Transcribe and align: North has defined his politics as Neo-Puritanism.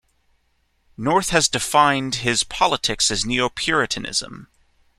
North 0.97 1.29
has 1.29 1.47
defined 1.47 2.15
his 2.15 2.43
politics 2.43 3.11
as 3.11 3.23
Neo-Puritanism. 3.23 4.47